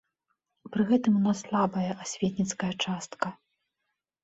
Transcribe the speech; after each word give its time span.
Пры 0.75 0.85
гэтым 0.91 1.13
у 1.19 1.21
нас 1.27 1.37
слабая 1.43 1.85
асветніцкая 2.07 2.73
частка. 2.87 3.27